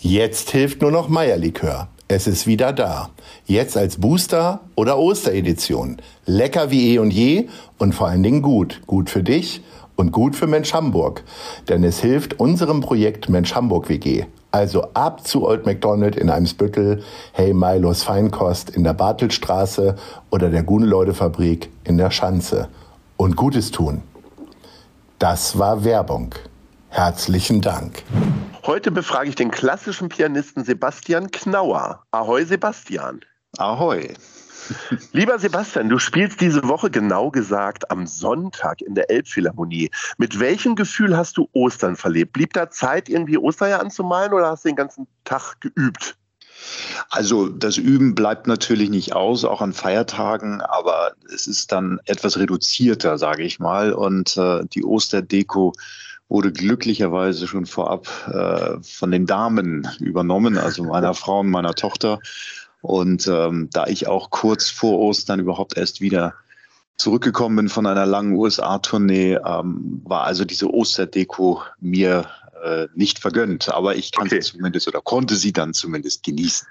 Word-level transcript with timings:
Jetzt 0.00 0.50
hilft 0.50 0.80
nur 0.80 0.92
noch 0.92 1.08
Meierlikör. 1.08 1.88
Es 2.06 2.28
ist 2.28 2.46
wieder 2.46 2.72
da. 2.72 3.10
Jetzt 3.46 3.76
als 3.76 4.00
Booster 4.00 4.60
oder 4.76 4.96
Osteredition. 4.96 5.96
Lecker 6.24 6.70
wie 6.70 6.94
eh 6.94 6.98
und 7.00 7.10
je 7.10 7.48
und 7.78 7.96
vor 7.96 8.06
allen 8.06 8.22
Dingen 8.22 8.40
gut. 8.40 8.80
Gut 8.86 9.10
für 9.10 9.24
dich 9.24 9.60
und 9.96 10.12
gut 10.12 10.36
für 10.36 10.46
Mensch 10.46 10.72
Hamburg. 10.72 11.24
Denn 11.68 11.82
es 11.82 11.98
hilft 11.98 12.38
unserem 12.38 12.80
Projekt 12.80 13.28
Mensch 13.28 13.56
Hamburg 13.56 13.88
WG. 13.88 14.26
Also 14.52 14.84
ab 14.94 15.26
zu 15.26 15.44
Old 15.44 15.66
McDonald 15.66 16.14
in 16.14 16.30
Eimsbüttel, 16.30 17.02
Hey 17.32 17.52
Milos 17.52 18.04
Feinkost 18.04 18.70
in 18.70 18.84
der 18.84 18.94
Bartelstraße 18.94 19.96
oder 20.30 20.48
der 20.48 20.62
Guneleude 20.62 21.12
Fabrik 21.12 21.70
in 21.82 21.98
der 21.98 22.12
Schanze. 22.12 22.68
Und 23.16 23.34
Gutes 23.34 23.72
tun. 23.72 24.02
Das 25.18 25.58
war 25.58 25.82
Werbung. 25.82 26.36
Herzlichen 26.88 27.60
Dank. 27.60 28.04
Heute 28.68 28.90
befrage 28.90 29.30
ich 29.30 29.34
den 29.34 29.50
klassischen 29.50 30.10
Pianisten 30.10 30.62
Sebastian 30.62 31.30
Knauer. 31.30 32.04
Ahoi, 32.10 32.44
Sebastian. 32.44 33.24
Ahoi. 33.56 34.12
Lieber 35.12 35.38
Sebastian, 35.38 35.88
du 35.88 35.98
spielst 35.98 36.42
diese 36.42 36.62
Woche 36.68 36.90
genau 36.90 37.30
gesagt 37.30 37.90
am 37.90 38.06
Sonntag 38.06 38.82
in 38.82 38.94
der 38.94 39.08
Elbphilharmonie. 39.08 39.90
Mit 40.18 40.38
welchem 40.38 40.74
Gefühl 40.74 41.16
hast 41.16 41.38
du 41.38 41.48
Ostern 41.54 41.96
verlebt? 41.96 42.34
Blieb 42.34 42.52
da 42.52 42.68
Zeit, 42.68 43.08
irgendwie 43.08 43.38
Ostereier 43.38 43.80
anzumalen 43.80 44.34
oder 44.34 44.50
hast 44.50 44.66
du 44.66 44.68
den 44.68 44.76
ganzen 44.76 45.06
Tag 45.24 45.58
geübt? 45.62 46.18
Also 47.08 47.48
das 47.48 47.78
Üben 47.78 48.14
bleibt 48.14 48.46
natürlich 48.46 48.90
nicht 48.90 49.14
aus, 49.14 49.46
auch 49.46 49.62
an 49.62 49.72
Feiertagen, 49.72 50.60
aber 50.60 51.12
es 51.34 51.46
ist 51.46 51.72
dann 51.72 52.00
etwas 52.04 52.36
reduzierter, 52.36 53.16
sage 53.16 53.44
ich 53.44 53.60
mal. 53.60 53.94
Und 53.94 54.36
äh, 54.36 54.66
die 54.66 54.84
Osterdeko 54.84 55.72
wurde 56.28 56.52
glücklicherweise 56.52 57.46
schon 57.46 57.66
vorab 57.66 58.06
äh, 58.28 58.82
von 58.82 59.10
den 59.10 59.26
Damen 59.26 59.88
übernommen, 60.00 60.58
also 60.58 60.84
meiner 60.84 61.14
Frau 61.14 61.40
und 61.40 61.50
meiner 61.50 61.74
Tochter. 61.74 62.20
Und 62.80 63.26
ähm, 63.26 63.68
da 63.72 63.86
ich 63.86 64.06
auch 64.06 64.30
kurz 64.30 64.70
vor 64.70 64.98
Ostern 64.98 65.40
überhaupt 65.40 65.76
erst 65.76 66.00
wieder 66.00 66.34
zurückgekommen 66.96 67.56
bin 67.56 67.68
von 67.68 67.86
einer 67.86 68.06
langen 68.06 68.34
USA-Tournee, 68.34 69.38
ähm, 69.44 70.02
war 70.04 70.24
also 70.24 70.44
diese 70.44 70.72
Osterdeko 70.72 71.62
mir 71.80 72.26
äh, 72.62 72.88
nicht 72.94 73.18
vergönnt. 73.18 73.68
Aber 73.68 73.96
ich 73.96 74.12
kann 74.12 74.26
okay. 74.26 74.40
sie 74.40 74.52
zumindest 74.52 74.88
oder 74.88 75.00
konnte 75.00 75.36
sie 75.36 75.52
dann 75.52 75.74
zumindest 75.74 76.22
genießen. 76.22 76.66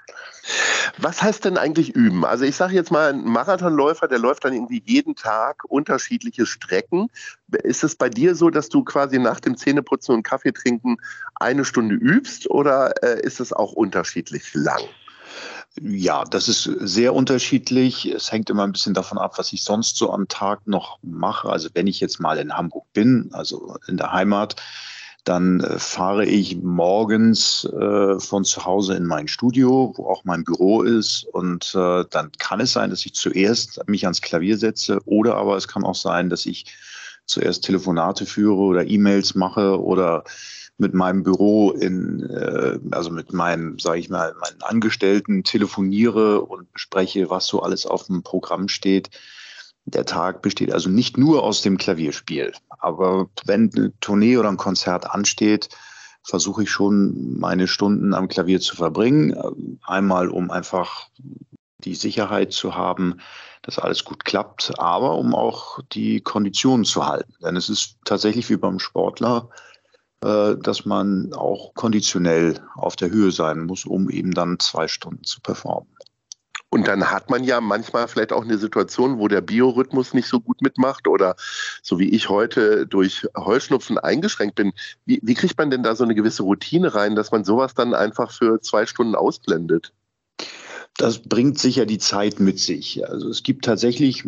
Was 0.96 1.22
heißt 1.22 1.44
denn 1.44 1.58
eigentlich 1.58 1.94
üben? 1.94 2.24
Also 2.24 2.44
ich 2.44 2.56
sage 2.56 2.74
jetzt 2.74 2.90
mal, 2.90 3.12
ein 3.12 3.24
Marathonläufer, 3.24 4.08
der 4.08 4.18
läuft 4.18 4.44
dann 4.44 4.54
irgendwie 4.54 4.82
jeden 4.84 5.14
Tag 5.14 5.64
unterschiedliche 5.64 6.46
Strecken. 6.46 7.08
Ist 7.62 7.84
es 7.84 7.96
bei 7.96 8.08
dir 8.08 8.34
so, 8.34 8.50
dass 8.50 8.68
du 8.68 8.82
quasi 8.84 9.18
nach 9.18 9.40
dem 9.40 9.56
Zähneputzen 9.56 10.14
und 10.14 10.22
Kaffee 10.22 10.52
trinken 10.52 10.96
eine 11.34 11.64
Stunde 11.64 11.94
übst 11.94 12.48
oder 12.50 13.02
äh, 13.02 13.20
ist 13.20 13.40
es 13.40 13.52
auch 13.52 13.72
unterschiedlich 13.72 14.54
lang? 14.54 14.82
Ja, 15.80 16.24
das 16.24 16.48
ist 16.48 16.62
sehr 16.62 17.14
unterschiedlich. 17.14 18.06
Es 18.06 18.32
hängt 18.32 18.50
immer 18.50 18.64
ein 18.64 18.72
bisschen 18.72 18.94
davon 18.94 19.18
ab, 19.18 19.38
was 19.38 19.52
ich 19.52 19.62
sonst 19.62 19.96
so 19.96 20.12
am 20.12 20.26
Tag 20.28 20.66
noch 20.66 20.98
mache. 21.02 21.48
Also 21.48 21.68
wenn 21.74 21.86
ich 21.86 22.00
jetzt 22.00 22.20
mal 22.20 22.38
in 22.38 22.56
Hamburg 22.56 22.86
bin, 22.92 23.30
also 23.32 23.76
in 23.86 23.96
der 23.96 24.12
Heimat, 24.12 24.56
dann 25.28 25.60
äh, 25.60 25.78
fahre 25.78 26.24
ich 26.24 26.56
morgens 26.62 27.64
äh, 27.64 28.18
von 28.18 28.44
zu 28.44 28.64
Hause 28.64 28.94
in 28.94 29.04
mein 29.04 29.28
Studio, 29.28 29.92
wo 29.96 30.06
auch 30.06 30.24
mein 30.24 30.42
Büro 30.42 30.82
ist. 30.82 31.24
Und 31.32 31.74
äh, 31.74 32.04
dann 32.10 32.32
kann 32.38 32.60
es 32.60 32.72
sein, 32.72 32.90
dass 32.90 33.04
ich 33.04 33.14
zuerst 33.14 33.80
mich 33.86 34.04
ans 34.04 34.22
Klavier 34.22 34.56
setze. 34.56 35.00
Oder 35.04 35.36
aber 35.36 35.56
es 35.56 35.68
kann 35.68 35.84
auch 35.84 35.94
sein, 35.94 36.30
dass 36.30 36.46
ich 36.46 36.64
zuerst 37.26 37.64
Telefonate 37.64 38.24
führe 38.24 38.56
oder 38.56 38.86
E-Mails 38.86 39.34
mache 39.34 39.78
oder 39.82 40.24
mit 40.78 40.94
meinem 40.94 41.24
Büro 41.24 41.72
in, 41.72 42.22
äh, 42.30 42.78
also 42.90 43.10
mit 43.10 43.32
meinen, 43.32 43.78
sage 43.78 43.98
ich 43.98 44.08
mal, 44.08 44.34
meinen 44.40 44.62
Angestellten 44.62 45.44
telefoniere 45.44 46.40
und 46.40 46.72
bespreche, 46.72 47.28
was 47.28 47.46
so 47.46 47.60
alles 47.60 47.84
auf 47.84 48.06
dem 48.06 48.22
Programm 48.22 48.68
steht. 48.68 49.10
Der 49.84 50.06
Tag 50.06 50.40
besteht 50.40 50.72
also 50.72 50.88
nicht 50.88 51.18
nur 51.18 51.42
aus 51.42 51.60
dem 51.60 51.76
Klavierspiel. 51.76 52.52
Aber 52.78 53.28
wenn 53.44 53.70
eine 53.74 53.92
Tournee 54.00 54.36
oder 54.36 54.48
ein 54.48 54.56
Konzert 54.56 55.10
ansteht, 55.10 55.68
versuche 56.22 56.64
ich 56.64 56.70
schon 56.70 57.38
meine 57.38 57.66
Stunden 57.66 58.14
am 58.14 58.28
Klavier 58.28 58.60
zu 58.60 58.76
verbringen. 58.76 59.78
Einmal, 59.84 60.28
um 60.28 60.50
einfach 60.50 61.08
die 61.78 61.94
Sicherheit 61.94 62.52
zu 62.52 62.74
haben, 62.74 63.20
dass 63.62 63.78
alles 63.78 64.04
gut 64.04 64.24
klappt, 64.24 64.72
aber 64.78 65.16
um 65.16 65.34
auch 65.34 65.78
die 65.92 66.20
Konditionen 66.20 66.84
zu 66.84 67.06
halten. 67.06 67.32
Denn 67.42 67.56
es 67.56 67.68
ist 67.68 67.96
tatsächlich 68.04 68.48
wie 68.50 68.56
beim 68.56 68.78
Sportler, 68.78 69.48
äh, 70.22 70.56
dass 70.56 70.84
man 70.84 71.32
auch 71.34 71.74
konditionell 71.74 72.60
auf 72.74 72.96
der 72.96 73.10
Höhe 73.10 73.30
sein 73.30 73.66
muss, 73.66 73.84
um 73.84 74.10
eben 74.10 74.32
dann 74.32 74.58
zwei 74.58 74.88
Stunden 74.88 75.24
zu 75.24 75.40
performen. 75.40 75.88
Und 76.70 76.86
dann 76.86 77.10
hat 77.10 77.30
man 77.30 77.44
ja 77.44 77.60
manchmal 77.60 78.08
vielleicht 78.08 78.32
auch 78.32 78.44
eine 78.44 78.58
Situation, 78.58 79.18
wo 79.18 79.28
der 79.28 79.40
Biorhythmus 79.40 80.12
nicht 80.12 80.28
so 80.28 80.40
gut 80.40 80.60
mitmacht 80.60 81.08
oder 81.08 81.34
so 81.82 81.98
wie 81.98 82.10
ich 82.10 82.28
heute 82.28 82.86
durch 82.86 83.26
Heuschnupfen 83.36 83.98
eingeschränkt 83.98 84.56
bin. 84.56 84.72
Wie, 85.06 85.18
wie 85.22 85.34
kriegt 85.34 85.56
man 85.56 85.70
denn 85.70 85.82
da 85.82 85.96
so 85.96 86.04
eine 86.04 86.14
gewisse 86.14 86.42
Routine 86.42 86.94
rein, 86.94 87.16
dass 87.16 87.30
man 87.30 87.44
sowas 87.44 87.74
dann 87.74 87.94
einfach 87.94 88.30
für 88.30 88.60
zwei 88.60 88.84
Stunden 88.84 89.14
ausblendet? 89.14 89.92
Das 90.98 91.22
bringt 91.22 91.58
sicher 91.58 91.86
die 91.86 91.98
Zeit 91.98 92.40
mit 92.40 92.58
sich. 92.58 93.08
Also 93.08 93.28
es 93.28 93.44
gibt 93.44 93.64
tatsächlich 93.64 94.24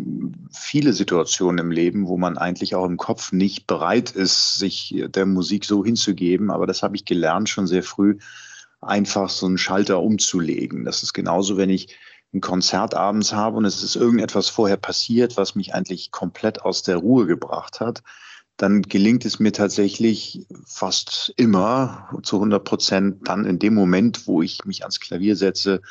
viele 0.51 0.93
Situationen 0.93 1.65
im 1.65 1.69
Leben, 1.69 2.07
wo 2.07 2.17
man 2.17 2.37
eigentlich 2.37 2.75
auch 2.75 2.85
im 2.85 2.97
Kopf 2.97 3.33
nicht 3.33 3.67
bereit 3.67 4.11
ist, 4.11 4.55
sich 4.55 5.03
der 5.09 5.25
Musik 5.25 5.65
so 5.65 5.83
hinzugeben. 5.83 6.49
Aber 6.49 6.65
das 6.65 6.81
habe 6.81 6.95
ich 6.95 7.05
gelernt 7.05 7.49
schon 7.49 7.67
sehr 7.67 7.83
früh, 7.83 8.17
einfach 8.79 9.29
so 9.29 9.45
einen 9.45 9.57
Schalter 9.57 10.01
umzulegen. 10.01 10.85
Das 10.85 11.03
ist 11.03 11.13
genauso, 11.13 11.57
wenn 11.57 11.69
ich 11.69 11.97
ein 12.33 12.41
Konzert 12.41 12.93
abends 12.93 13.33
habe 13.33 13.57
und 13.57 13.65
es 13.65 13.83
ist 13.83 13.95
irgendetwas 13.95 14.49
vorher 14.49 14.77
passiert, 14.77 15.37
was 15.37 15.55
mich 15.55 15.73
eigentlich 15.73 16.11
komplett 16.11 16.61
aus 16.61 16.83
der 16.83 16.97
Ruhe 16.97 17.25
gebracht 17.25 17.79
hat, 17.79 18.03
dann 18.57 18.83
gelingt 18.83 19.25
es 19.25 19.39
mir 19.39 19.51
tatsächlich 19.51 20.45
fast 20.65 21.33
immer 21.35 22.09
zu 22.23 22.37
100 22.37 22.63
Prozent 22.63 23.27
dann 23.27 23.45
in 23.45 23.59
dem 23.59 23.73
Moment, 23.73 24.27
wo 24.27 24.41
ich 24.41 24.63
mich 24.65 24.83
ans 24.83 24.99
Klavier 24.99 25.35
setze, 25.35 25.81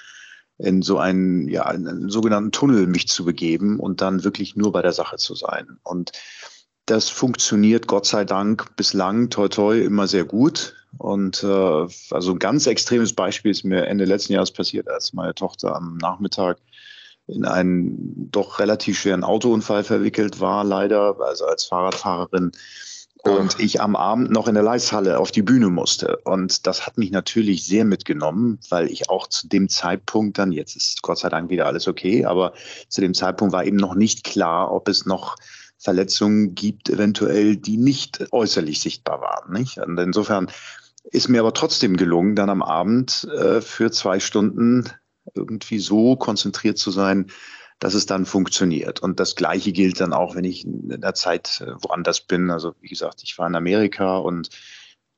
in 0.57 0.83
so 0.83 0.99
einen, 0.99 1.49
ja, 1.49 1.65
einen 1.65 2.11
sogenannten 2.11 2.53
Tunnel 2.53 2.87
mich 2.87 3.09
zu 3.09 3.25
begeben 3.25 3.81
und 3.81 4.01
dann 4.01 4.25
wirklich 4.25 4.57
nur 4.57 4.73
bei 4.73 4.83
der 4.83 4.93
Sache 4.93 5.17
zu 5.17 5.35
sein. 5.35 5.79
Und 5.83 6.13
das 6.87 7.09
funktioniert 7.09 7.87
Gott 7.87 8.07
sei 8.07 8.25
Dank 8.25 8.77
bislang 8.77 9.31
toi 9.31 9.49
toi 9.49 9.81
immer 9.81 10.07
sehr 10.07 10.25
gut. 10.25 10.77
Und 10.99 11.43
äh, 11.43 11.87
also 12.11 12.33
ein 12.33 12.39
ganz 12.39 12.67
extremes 12.67 13.13
Beispiel 13.13 13.51
ist 13.51 13.65
mir 13.65 13.87
Ende 13.87 14.05
letzten 14.05 14.33
Jahres 14.33 14.51
passiert, 14.51 14.89
als 14.89 15.13
meine 15.13 15.35
Tochter 15.35 15.77
am 15.77 15.97
Nachmittag 15.99 16.59
in 17.27 17.45
einen 17.45 18.31
doch 18.31 18.59
relativ 18.59 18.99
schweren 18.99 19.25
Autounfall 19.25 19.85
verwickelt 19.85 20.41
war, 20.41 20.65
leider, 20.65 21.17
also 21.21 21.47
als 21.47 21.65
Fahrradfahrerin. 21.65 22.53
Und 23.23 23.61
ich 23.61 23.83
am 23.83 23.97
Abend 23.97 24.31
noch 24.31 24.49
in 24.49 24.55
der 24.55 24.63
Leishalle 24.63 25.19
auf 25.19 25.31
die 25.31 25.43
Bühne 25.43 25.69
musste. 25.69 26.17
Und 26.25 26.67
das 26.67 26.87
hat 26.87 26.97
mich 26.97 27.11
natürlich 27.11 27.67
sehr 27.67 27.85
mitgenommen, 27.85 28.59
weil 28.71 28.87
ich 28.87 29.11
auch 29.11 29.27
zu 29.27 29.47
dem 29.47 29.69
Zeitpunkt 29.69 30.39
dann, 30.39 30.53
jetzt 30.53 30.75
ist 30.75 31.03
Gott 31.03 31.19
sei 31.19 31.29
Dank 31.29 31.51
wieder 31.51 31.67
alles 31.67 31.87
okay, 31.87 32.25
aber 32.25 32.55
zu 32.89 33.03
dem 33.03 33.13
Zeitpunkt 33.13 33.53
war 33.53 33.65
eben 33.65 33.77
noch 33.77 33.95
nicht 33.95 34.25
klar, 34.25 34.73
ob 34.73 34.89
es 34.89 35.05
noch 35.05 35.37
Verletzungen 35.81 36.55
gibt, 36.55 36.91
eventuell, 36.91 37.57
die 37.57 37.79
nicht 37.79 38.33
äußerlich 38.33 38.81
sichtbar 38.81 39.21
waren. 39.23 39.53
Nicht? 39.53 39.79
Und 39.79 39.99
insofern 39.99 40.51
ist 41.05 41.29
mir 41.29 41.41
aber 41.41 41.55
trotzdem 41.55 41.97
gelungen, 41.97 42.37
dann 42.37 42.51
am 42.51 42.63
Abend 42.63 43.27
äh, 43.35 43.63
für 43.63 43.91
zwei 43.91 44.21
Stunden 44.21 44.91
irgendwie 45.35 45.79
so 45.79 46.17
konzentriert 46.17 46.77
zu 46.77 46.91
sein, 46.91 47.31
dass 47.79 47.95
es 47.95 48.05
dann 48.05 48.27
funktioniert. 48.27 49.01
Und 49.01 49.21
das 49.21 49.37
Gleiche 49.37 49.73
gilt 49.73 50.01
dann 50.01 50.13
auch, 50.13 50.35
wenn 50.35 50.45
ich 50.45 50.67
in 50.67 51.01
der 51.01 51.15
Zeit 51.15 51.63
äh, 51.63 51.73
woanders 51.83 52.21
bin. 52.21 52.51
Also 52.51 52.75
wie 52.83 52.89
gesagt, 52.89 53.23
ich 53.23 53.39
war 53.39 53.47
in 53.47 53.55
Amerika 53.55 54.19
und 54.19 54.51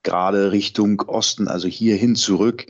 gerade 0.04 0.52
Richtung 0.52 1.00
Osten, 1.00 1.48
also 1.48 1.66
hierhin 1.66 2.14
zurück, 2.14 2.66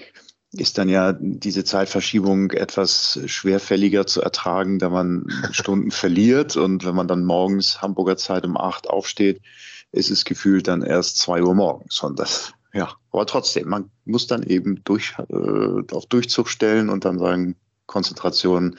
ist 0.52 0.76
dann 0.76 0.88
ja 0.88 1.14
diese 1.18 1.64
Zeitverschiebung 1.64 2.50
etwas 2.50 3.18
schwerfälliger 3.26 4.06
zu 4.06 4.20
ertragen, 4.20 4.78
da 4.78 4.90
man 4.90 5.26
Stunden 5.50 5.90
verliert. 5.90 6.56
Und 6.56 6.84
wenn 6.84 6.94
man 6.94 7.08
dann 7.08 7.24
morgens 7.24 7.80
Hamburger 7.80 8.16
Zeit 8.16 8.44
um 8.44 8.56
acht 8.56 8.88
aufsteht, 8.88 9.40
ist 9.92 10.10
es 10.10 10.24
gefühlt 10.24 10.68
dann 10.68 10.82
erst 10.82 11.18
zwei 11.18 11.42
Uhr 11.42 11.54
morgens. 11.54 12.02
Und 12.02 12.18
das, 12.18 12.52
ja, 12.72 12.94
aber 13.10 13.26
trotzdem, 13.26 13.68
man 13.68 13.90
muss 14.04 14.26
dann 14.26 14.42
eben 14.42 14.82
durch, 14.84 15.14
äh, 15.18 15.94
auf 15.94 16.06
Durchzug 16.06 16.48
stellen 16.48 16.90
und 16.90 17.04
dann 17.04 17.18
sagen, 17.18 17.56
Konzentration, 17.86 18.78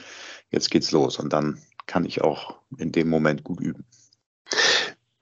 jetzt 0.50 0.70
geht's 0.70 0.92
los. 0.92 1.18
Und 1.18 1.32
dann 1.32 1.58
kann 1.86 2.04
ich 2.04 2.22
auch 2.22 2.56
in 2.78 2.92
dem 2.92 3.08
Moment 3.08 3.44
gut 3.44 3.60
üben. 3.60 3.84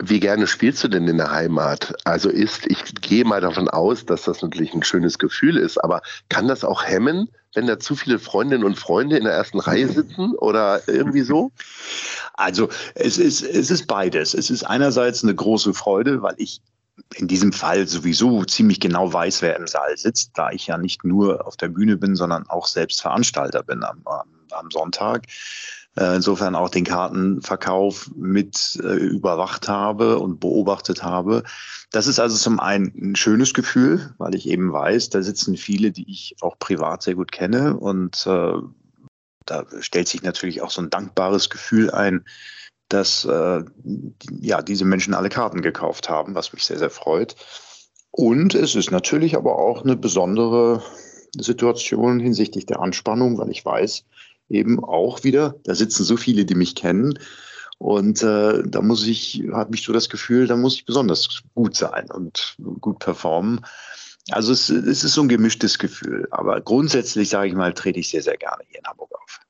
Wie 0.05 0.19
gerne 0.19 0.49
spielst 0.49 0.83
du 0.83 0.89
denn 0.89 1.07
in 1.07 1.19
der 1.19 1.31
Heimat? 1.31 1.95
Also 2.03 2.29
ist, 2.29 2.67
ich 2.67 2.83
gehe 3.01 3.25
mal 3.25 3.41
davon 3.41 3.69
aus, 3.69 4.05
dass 4.05 4.23
das 4.23 4.43
natürlich 4.43 4.75
ein 4.75 4.83
schönes 4.83 5.17
Gefühl 5.17 5.57
ist, 5.57 5.79
aber 5.79 6.03
kann 6.29 6.49
das 6.49 6.65
auch 6.65 6.85
hemmen, 6.85 7.29
wenn 7.55 7.69
da 7.69 7.79
zu 7.79 7.95
viele 7.95 8.19
Freundinnen 8.19 8.65
und 8.65 8.77
Freunde 8.77 9.17
in 9.17 9.23
der 9.23 9.35
ersten 9.35 9.61
Reihe 9.61 9.87
sitzen 9.87 10.35
oder 10.35 10.89
irgendwie 10.89 11.23
so? 11.23 11.53
Also 12.35 12.71
es 12.95 13.19
ist, 13.19 13.43
es 13.43 13.71
ist 13.71 13.87
beides. 13.87 14.33
Es 14.33 14.49
ist 14.49 14.65
einerseits 14.65 15.23
eine 15.23 15.35
große 15.35 15.75
Freude, 15.75 16.23
weil 16.23 16.35
ich 16.39 16.63
in 17.15 17.29
diesem 17.29 17.53
Fall 17.53 17.87
sowieso 17.87 18.43
ziemlich 18.45 18.81
genau 18.81 19.13
weiß, 19.13 19.43
wer 19.43 19.55
im 19.57 19.67
Saal 19.67 19.97
sitzt, 19.99 20.31
da 20.35 20.51
ich 20.51 20.67
ja 20.67 20.79
nicht 20.79 21.05
nur 21.05 21.47
auf 21.47 21.59
der 21.59 21.69
Bühne 21.69 21.99
bin, 21.99 22.17
sondern 22.17 22.49
auch 22.49 22.67
selbst 22.67 23.03
Veranstalter 23.03 23.63
bin 23.63 23.85
am, 23.85 24.03
am 24.07 24.71
Sonntag. 24.71 25.27
Äh, 25.95 26.17
insofern 26.17 26.55
auch 26.55 26.71
den 26.71 26.85
Kartenverkauf 26.85 28.11
mit 28.17 28.81
äh, 28.83 28.95
überwacht 28.95 29.69
habe 29.69 30.19
und 30.19 30.41
beobachtet 30.41 31.03
habe. 31.03 31.43
Das 31.91 32.07
ist 32.07 32.19
also 32.19 32.39
zum 32.39 32.61
einen 32.61 32.95
ein 32.97 33.17
schönes 33.17 33.53
Gefühl, 33.53 34.15
weil 34.17 34.35
ich 34.35 34.49
eben 34.49 34.73
weiß, 34.73 35.11
da 35.11 35.21
sitzen 35.21 35.59
viele, 35.59 35.93
die 35.93 36.11
ich 36.11 36.37
auch 36.41 36.59
privat 36.59 37.03
sehr 37.03 37.15
gut 37.15 37.31
kenne 37.31 37.77
und 37.77 38.27
äh, 38.27 38.55
da 39.45 39.67
stellt 39.81 40.09
sich 40.09 40.23
natürlich 40.23 40.63
auch 40.63 40.71
so 40.71 40.81
ein 40.81 40.89
dankbares 40.89 41.51
Gefühl 41.51 41.91
ein, 41.91 42.25
dass 42.89 43.25
ja 43.25 44.63
diese 44.63 44.85
Menschen 44.85 45.15
alle 45.15 45.31
Karten 45.31 45.63
gekauft 45.63 46.11
haben, 46.11 46.35
was 46.35 46.53
mich 46.53 46.65
sehr 46.65 46.79
sehr 46.79 46.91
freut. 46.91 47.35
Und 48.11 48.55
es 48.55 48.75
ist 48.75 48.91
natürlich 48.91 49.35
aber 49.35 49.59
auch 49.59 49.83
eine 49.83 49.97
besondere 49.97 50.83
Situation 51.37 52.21
hinsichtlich 52.21 52.67
der 52.67 52.81
Anspannung, 52.81 53.39
weil 53.39 53.51
ich 53.51 53.65
weiß, 53.65 54.05
eben 54.53 54.83
auch 54.83 55.25
wieder, 55.25 55.57
da 55.65 55.75
sitzen 55.75 56.05
so 56.05 56.17
viele, 56.17 56.45
die 56.45 56.55
mich 56.55 56.75
kennen. 56.75 57.19
Und 57.79 58.23
äh, 58.23 58.63
da 58.65 58.81
muss 58.81 59.07
ich, 59.07 59.43
habe 59.53 59.75
ich 59.75 59.83
so 59.83 59.93
das 59.93 60.09
Gefühl, 60.09 60.47
da 60.47 60.57
muss 60.57 60.75
ich 60.75 60.85
besonders 60.85 61.43
gut 61.55 61.77
sein 61.77 62.09
und 62.13 62.57
gut 62.81 63.01
performen. 63.01 63.61
Also 64.31 64.53
es, 64.53 64.69
es 64.69 65.03
ist 65.03 65.15
so 65.15 65.23
ein 65.23 65.29
gemischtes 65.29 65.79
Gefühl. 65.79 66.29
Aber 66.31 66.61
grundsätzlich, 66.61 67.29
sage 67.29 67.49
ich 67.49 67.55
mal, 67.55 67.75
trete 67.75 67.99
ich 67.99 68.09
sehr, 68.09 68.23
sehr 68.23 68.37
gerne 68.37 68.63
hier 68.69 68.79
in 68.79 68.87
Hamburg 68.87 69.13
auf. 69.15 69.41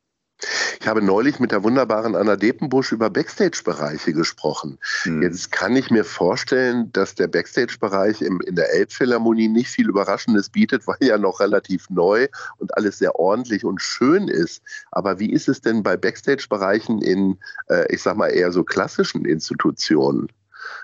Ich 0.81 0.89
habe 0.89 1.03
neulich 1.03 1.39
mit 1.39 1.53
der 1.53 1.63
wunderbaren 1.63 2.17
Anna 2.17 2.37
Depenbusch 2.37 2.93
über 2.93 3.11
Backstage-Bereiche 3.11 4.13
gesprochen. 4.13 4.79
Hm. 5.03 5.23
Jetzt 5.23 5.53
kann 5.53 5.77
ich 5.77 5.91
mir 5.91 6.05
vorstellen, 6.05 6.91
dass 6.93 7.15
der 7.15 7.29
Backstage-Bereich 7.29 8.21
in 8.23 8.41
der 8.51 8.73
Elbphilharmonie 8.73 9.49
nicht 9.49 9.71
viel 9.71 9.89
Überraschendes 9.89 10.51
bietet, 10.51 10.87
weil 10.87 10.97
ja 11.01 11.19
noch 11.19 11.41
relativ 11.41 11.89
neu 11.91 12.29
und 12.59 12.77
alles 12.77 12.99
sehr 12.99 13.17
ordentlich 13.17 13.65
und 13.65 13.81
schön 13.81 14.29
ist. 14.29 14.63
Aber 14.91 15.19
wie 15.19 15.31
ist 15.31 15.49
es 15.49 15.61
denn 15.61 15.83
bei 15.83 15.97
Backstage-Bereichen 15.97 17.01
in, 17.01 17.39
äh, 17.69 17.93
ich 17.93 18.03
sag 18.03 18.17
mal, 18.17 18.29
eher 18.29 18.53
so 18.53 18.65
klassischen 18.65 19.25
Institutionen? 19.25 20.29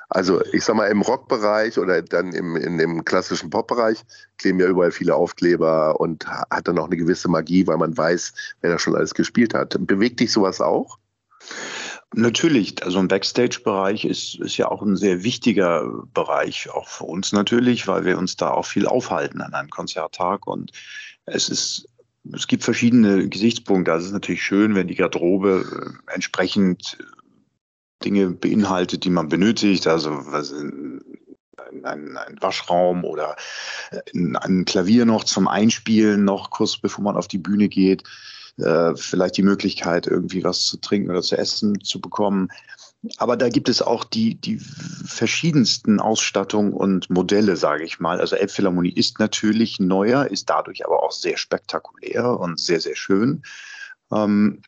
Also 0.08 0.42
ich 0.52 0.64
sag 0.64 0.76
mal, 0.76 0.86
im 0.86 1.02
Rockbereich 1.02 1.78
oder 1.78 2.00
dann 2.02 2.32
im, 2.32 2.56
in 2.56 2.78
dem 2.78 3.04
klassischen 3.04 3.50
Popbereich 3.50 4.04
kleben 4.38 4.60
ja 4.60 4.66
überall 4.66 4.92
viele 4.92 5.14
Aufkleber 5.14 6.00
und 6.00 6.26
hat 6.26 6.66
dann 6.66 6.78
auch 6.78 6.86
eine 6.86 6.96
gewisse 6.96 7.28
Magie, 7.28 7.66
weil 7.66 7.76
man 7.76 7.96
weiß, 7.96 8.32
wer 8.60 8.70
da 8.70 8.78
schon 8.78 8.96
alles 8.96 9.14
gespielt 9.14 9.54
hat. 9.54 9.76
Bewegt 9.86 10.20
dich 10.20 10.32
sowas 10.32 10.60
auch? 10.60 10.98
Natürlich, 12.14 12.82
also 12.82 12.98
ein 13.00 13.08
Backstage-Bereich 13.08 14.06
ist, 14.06 14.36
ist 14.36 14.56
ja 14.56 14.68
auch 14.68 14.80
ein 14.80 14.96
sehr 14.96 15.24
wichtiger 15.24 15.84
Bereich, 16.14 16.70
auch 16.70 16.88
für 16.88 17.04
uns 17.04 17.32
natürlich, 17.32 17.86
weil 17.86 18.06
wir 18.06 18.16
uns 18.16 18.36
da 18.36 18.50
auch 18.50 18.64
viel 18.64 18.86
aufhalten 18.86 19.42
an 19.42 19.52
einem 19.52 19.68
Konzerttag. 19.68 20.46
Und 20.46 20.72
es 21.26 21.50
ist, 21.50 21.86
es 22.32 22.46
gibt 22.46 22.64
verschiedene 22.64 23.28
Gesichtspunkte. 23.28 23.92
Also 23.92 24.04
es 24.04 24.08
ist 24.08 24.14
natürlich 24.14 24.42
schön, 24.42 24.74
wenn 24.74 24.88
die 24.88 24.94
Garderobe 24.94 25.66
äh, 26.08 26.14
entsprechend 26.14 26.96
Dinge 28.08 28.30
beinhaltet, 28.30 29.04
die 29.04 29.10
man 29.10 29.28
benötigt, 29.28 29.86
also 29.86 30.10
was, 30.10 30.50
ein, 30.50 31.02
ein, 31.84 32.16
Waschraum 32.40 33.04
oder 33.04 33.36
ein, 34.14 34.34
ein, 34.36 34.64
Klavier 34.64 35.04
noch 35.04 35.24
zum 35.24 35.46
Einspielen, 35.46 36.24
noch 36.24 36.48
kurz 36.48 36.78
bevor 36.78 37.04
man 37.04 37.16
auf 37.16 37.28
die 37.28 37.36
Bühne 37.36 37.68
geht, 37.68 38.04
äh, 38.56 38.94
vielleicht 38.96 39.36
die 39.36 39.42
Möglichkeit, 39.42 40.06
irgendwie 40.06 40.42
was 40.42 40.64
zu 40.64 40.78
trinken 40.78 41.10
oder 41.10 41.20
zu 41.20 41.36
essen 41.36 41.82
zu 41.82 42.00
bekommen. 42.00 42.48
Aber 43.18 43.36
da 43.36 43.50
gibt 43.50 43.68
es 43.68 43.82
auch 43.82 44.04
die, 44.04 44.36
die 44.36 44.58
verschiedensten 44.58 46.00
Ausstattungen 46.00 46.72
und 46.72 47.10
Modelle, 47.10 47.56
sage 47.56 47.84
ich 47.84 48.00
mal. 48.00 48.20
Also 48.20 48.36
Elbphilharmonie 48.36 48.92
ist 48.92 49.18
natürlich 49.18 49.78
neuer, 49.78 50.26
ist 50.26 50.48
dadurch 50.48 50.86
aber 50.86 51.02
auch 51.02 51.12
sehr 51.12 51.36
spektakulär 51.36 52.40
und 52.40 52.58
sehr, 52.58 52.80
sehr 52.80 52.96
schön. 52.96 53.42
Ähm, 54.10 54.62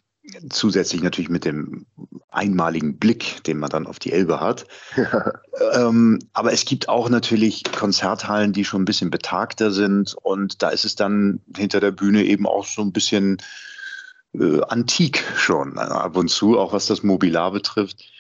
Zusätzlich 0.51 1.03
natürlich 1.03 1.31
mit 1.31 1.45
dem 1.45 1.87
einmaligen 2.31 2.99
Blick, 2.99 3.43
den 3.45 3.59
man 3.59 3.71
dann 3.71 3.87
auf 3.87 3.99
die 3.99 4.13
Elbe 4.13 4.41
hat. 4.41 4.67
Ähm, 5.75 6.19
aber 6.33 6.53
es 6.53 6.65
gibt 6.65 6.89
auch 6.89 7.11
natürlich 7.11 7.65
Konzerthallen, 7.65 8.55
die 8.55 8.65
schon 8.65 8.83
ein 8.83 8.87
bisschen 8.87 9.11
betagter 9.11 9.71
sind. 9.71 10.15
Und 10.15 10.63
da 10.63 10.71
ist 10.71 10.87
es 10.87 10.95
dann 10.95 11.41
hinter 11.55 11.81
der 11.81 11.91
Bühne 11.91 12.25
eben 12.25 12.47
auch 12.47 12.65
so 12.65 12.81
ein 12.81 12.93
bisschen 12.93 13.39
äh, 14.33 14.63
antik 14.63 15.23
schon, 15.37 15.77
äh, 15.77 15.81
ab 15.81 16.17
und 16.17 16.29
zu, 16.29 16.59
auch 16.59 16.73
was 16.73 16.87
das 16.87 17.03
Mobilar 17.03 17.53
betrifft. 17.53 18.11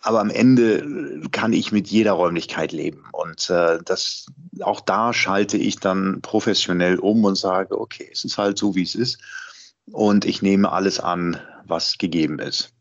Aber 0.00 0.20
am 0.20 0.28
Ende 0.28 1.22
kann 1.32 1.54
ich 1.54 1.72
mit 1.72 1.88
jeder 1.88 2.12
Räumlichkeit 2.12 2.72
leben. 2.72 3.04
Und 3.12 3.48
äh, 3.48 3.78
das, 3.82 4.26
auch 4.60 4.80
da 4.80 5.14
schalte 5.14 5.56
ich 5.56 5.76
dann 5.76 6.20
professionell 6.20 6.98
um 6.98 7.24
und 7.24 7.36
sage, 7.36 7.80
okay, 7.80 8.10
es 8.12 8.24
ist 8.24 8.36
halt 8.36 8.58
so, 8.58 8.74
wie 8.74 8.82
es 8.82 8.94
ist 8.94 9.18
und 9.92 10.24
ich 10.24 10.42
nehme 10.42 10.72
alles 10.72 11.00
an, 11.00 11.40
was 11.66 11.98
gegeben 11.98 12.38
ist. 12.38 12.74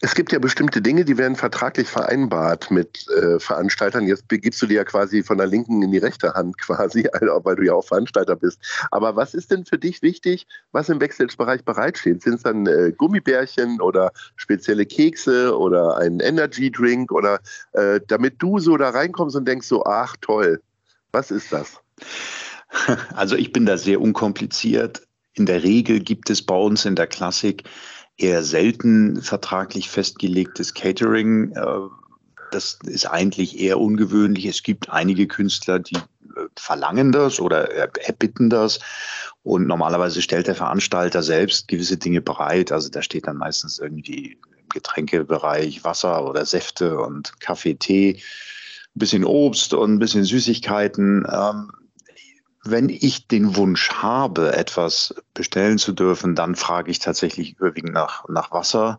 Es 0.00 0.14
gibt 0.14 0.32
ja 0.32 0.38
bestimmte 0.38 0.82
Dinge, 0.82 1.04
die 1.04 1.16
werden 1.16 1.36
vertraglich 1.36 1.88
vereinbart 1.88 2.70
mit 2.70 3.08
äh, 3.08 3.38
Veranstaltern. 3.38 4.06
Jetzt 4.06 4.28
begibst 4.28 4.60
du 4.60 4.66
dir 4.66 4.76
ja 4.76 4.84
quasi 4.84 5.22
von 5.22 5.38
der 5.38 5.46
linken 5.46 5.82
in 5.82 5.92
die 5.92 5.98
rechte 5.98 6.34
Hand 6.34 6.58
quasi, 6.60 7.08
also, 7.12 7.40
weil 7.44 7.56
du 7.56 7.64
ja 7.64 7.74
auch 7.74 7.84
Veranstalter 7.84 8.36
bist. 8.36 8.60
Aber 8.90 9.16
was 9.16 9.34
ist 9.34 9.50
denn 9.50 9.64
für 9.64 9.78
dich 9.78 10.02
wichtig, 10.02 10.46
was 10.72 10.88
im 10.88 10.98
Backstage-Bereich 10.98 11.64
bereitsteht? 11.64 12.22
Sind 12.22 12.34
es 12.34 12.42
dann 12.42 12.66
äh, 12.66 12.92
Gummibärchen 12.96 13.80
oder 13.80 14.12
spezielle 14.36 14.86
Kekse 14.86 15.56
oder 15.56 15.96
ein 15.96 16.20
Energy-Drink 16.20 17.10
oder 17.12 17.40
äh, 17.72 18.00
damit 18.06 18.34
du 18.38 18.58
so 18.58 18.76
da 18.76 18.90
reinkommst 18.90 19.36
und 19.36 19.46
denkst 19.46 19.68
so, 19.68 19.84
ach 19.84 20.16
toll, 20.20 20.60
was 21.12 21.30
ist 21.30 21.52
das? 21.52 21.80
Also 23.14 23.34
ich 23.34 23.54
bin 23.54 23.64
da 23.64 23.78
sehr 23.78 23.98
unkompliziert. 23.98 25.07
In 25.38 25.46
der 25.46 25.62
Regel 25.62 26.00
gibt 26.00 26.30
es 26.30 26.42
bei 26.42 26.56
uns 26.56 26.84
in 26.84 26.96
der 26.96 27.06
Klassik 27.06 27.64
eher 28.16 28.42
selten 28.42 29.22
vertraglich 29.22 29.88
festgelegtes 29.88 30.74
Catering. 30.74 31.52
Äh, 31.52 31.64
das 32.50 32.78
ist 32.84 33.06
eigentlich 33.06 33.60
eher 33.60 33.78
ungewöhnlich. 33.78 34.46
Es 34.46 34.62
gibt 34.62 34.90
einige 34.90 35.26
Künstler, 35.26 35.78
die 35.78 35.96
äh, 35.96 36.00
verlangen 36.56 37.12
das 37.12 37.40
oder 37.40 37.70
erbitten 37.70 38.50
das. 38.50 38.80
Und 39.44 39.66
normalerweise 39.66 40.20
stellt 40.22 40.48
der 40.48 40.56
Veranstalter 40.56 41.22
selbst 41.22 41.68
gewisse 41.68 41.96
Dinge 41.96 42.20
bereit. 42.20 42.72
Also 42.72 42.88
da 42.88 43.02
steht 43.02 43.26
dann 43.28 43.36
meistens 43.36 43.78
irgendwie 43.78 44.32
im 44.32 44.68
Getränkebereich 44.70 45.84
Wasser 45.84 46.28
oder 46.28 46.44
Säfte 46.44 46.98
und 46.98 47.40
Kaffee, 47.40 47.74
Tee, 47.74 48.20
ein 48.96 48.98
bisschen 48.98 49.24
Obst 49.24 49.72
und 49.72 49.94
ein 49.94 49.98
bisschen 50.00 50.24
Süßigkeiten. 50.24 51.24
Ähm, 51.30 51.70
wenn 52.70 52.88
ich 52.88 53.26
den 53.28 53.56
Wunsch 53.56 53.90
habe, 53.90 54.54
etwas 54.54 55.14
bestellen 55.34 55.78
zu 55.78 55.92
dürfen, 55.92 56.34
dann 56.34 56.54
frage 56.54 56.90
ich 56.90 56.98
tatsächlich 56.98 57.56
überwiegend 57.58 57.92
nach, 57.92 58.28
nach 58.28 58.50
Wasser, 58.50 58.98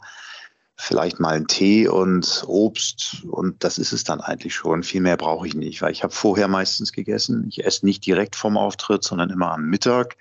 vielleicht 0.76 1.20
mal 1.20 1.36
einen 1.36 1.48
Tee 1.48 1.88
und 1.88 2.46
Obst 2.48 3.24
und 3.30 3.64
das 3.64 3.78
ist 3.78 3.92
es 3.92 4.06
dann 4.06 4.22
eigentlich 4.22 4.56
schon. 4.56 4.84
Viel 4.84 5.02
mehr 5.02 5.18
brauche 5.18 5.46
ich 5.46 5.54
nicht, 5.54 5.82
weil 5.82 5.92
ich 5.92 6.04
habe 6.04 6.14
vorher 6.14 6.48
meistens 6.48 6.94
gegessen. 6.94 7.46
Ich 7.50 7.66
esse 7.66 7.86
nicht 7.86 8.06
direkt 8.06 8.38
vom 8.38 8.58
Auftritt, 8.58 9.04
sondern 9.04 9.30
immer 9.30 9.52
am 9.52 9.66
Mittag 9.66 10.16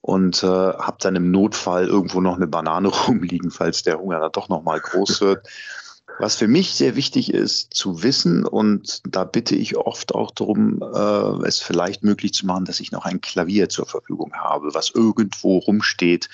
und 0.00 0.42
äh, 0.42 0.46
habe 0.46 0.96
dann 1.00 1.16
im 1.16 1.30
Notfall 1.30 1.86
irgendwo 1.86 2.20
noch 2.20 2.36
eine 2.36 2.48
Banane 2.48 2.88
rumliegen, 3.06 3.50
falls 3.50 3.84
der 3.84 4.00
Hunger 4.00 4.18
da 4.18 4.28
doch 4.28 4.48
noch 4.48 4.62
mal 4.62 4.80
groß 4.80 5.20
wird. 5.20 5.48
Was 6.18 6.36
für 6.36 6.46
mich 6.46 6.74
sehr 6.74 6.96
wichtig 6.96 7.32
ist 7.32 7.74
zu 7.74 8.02
wissen, 8.02 8.46
und 8.46 9.02
da 9.04 9.24
bitte 9.24 9.56
ich 9.56 9.76
oft 9.76 10.14
auch 10.14 10.30
darum, 10.30 10.80
äh, 10.80 11.46
es 11.46 11.58
vielleicht 11.58 12.04
möglich 12.04 12.32
zu 12.34 12.46
machen, 12.46 12.66
dass 12.66 12.80
ich 12.80 12.92
noch 12.92 13.04
ein 13.04 13.20
Klavier 13.20 13.68
zur 13.68 13.86
Verfügung 13.86 14.32
habe, 14.34 14.74
was 14.74 14.90
irgendwo 14.90 15.58
rumsteht, 15.58 16.28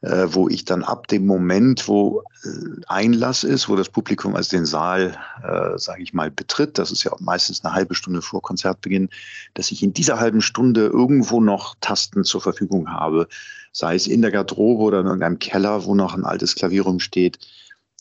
äh, 0.00 0.26
wo 0.28 0.48
ich 0.48 0.64
dann 0.64 0.82
ab 0.82 1.08
dem 1.08 1.26
Moment, 1.26 1.88
wo 1.88 2.24
äh, 2.44 2.48
Einlass 2.86 3.44
ist, 3.44 3.68
wo 3.68 3.76
das 3.76 3.88
Publikum 3.88 4.34
also 4.34 4.56
den 4.56 4.66
Saal, 4.66 5.16
äh, 5.44 5.78
sage 5.78 6.02
ich 6.02 6.14
mal, 6.14 6.30
betritt, 6.30 6.78
das 6.78 6.90
ist 6.90 7.04
ja 7.04 7.12
meistens 7.20 7.64
eine 7.64 7.74
halbe 7.74 7.94
Stunde 7.94 8.22
vor 8.22 8.40
Konzertbeginn, 8.40 9.10
dass 9.54 9.70
ich 9.70 9.82
in 9.82 9.92
dieser 9.92 10.20
halben 10.20 10.40
Stunde 10.40 10.86
irgendwo 10.86 11.40
noch 11.40 11.76
Tasten 11.80 12.24
zur 12.24 12.40
Verfügung 12.40 12.90
habe, 12.90 13.28
sei 13.72 13.94
es 13.94 14.06
in 14.06 14.22
der 14.22 14.30
Garderobe 14.30 14.82
oder 14.82 15.00
in 15.00 15.06
irgendeinem 15.06 15.38
Keller, 15.38 15.84
wo 15.84 15.94
noch 15.94 16.14
ein 16.14 16.24
altes 16.24 16.54
Klavier 16.54 16.82
rumsteht, 16.82 17.38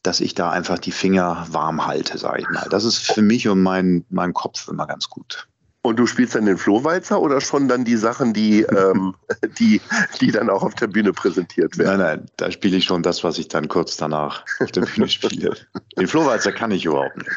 dass 0.03 0.19
ich 0.19 0.33
da 0.33 0.49
einfach 0.49 0.79
die 0.79 0.91
Finger 0.91 1.45
warm 1.49 1.85
halte, 1.85 2.17
sage 2.17 2.41
ich 2.41 2.49
mal. 2.49 2.67
Das 2.69 2.83
ist 2.83 2.97
für 2.97 3.21
mich 3.21 3.47
und 3.47 3.61
meinen 3.61 4.05
mein 4.09 4.33
Kopf 4.33 4.67
immer 4.67 4.87
ganz 4.87 5.09
gut. 5.09 5.47
Und 5.83 5.97
du 5.97 6.05
spielst 6.05 6.35
dann 6.35 6.45
den 6.45 6.57
Flohwalzer 6.57 7.19
oder 7.19 7.41
schon 7.41 7.67
dann 7.67 7.83
die 7.83 7.95
Sachen, 7.95 8.33
die, 8.33 8.61
ähm, 8.61 9.15
die, 9.59 9.81
die 10.19 10.31
dann 10.31 10.49
auch 10.49 10.61
auf 10.61 10.75
der 10.75 10.87
Bühne 10.87 11.11
präsentiert 11.11 11.77
werden? 11.77 11.99
Nein, 11.99 12.19
nein, 12.19 12.29
da 12.37 12.51
spiele 12.51 12.77
ich 12.77 12.85
schon 12.85 13.01
das, 13.01 13.23
was 13.23 13.39
ich 13.39 13.47
dann 13.47 13.67
kurz 13.67 13.97
danach 13.97 14.45
auf 14.59 14.71
der 14.71 14.81
Bühne 14.81 15.09
spiele. 15.09 15.55
Den 15.97 16.07
Flohwalzer 16.07 16.51
kann 16.51 16.69
ich 16.71 16.85
überhaupt 16.85 17.17
nicht. 17.17 17.29